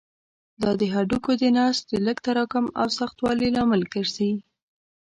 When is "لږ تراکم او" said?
2.05-2.87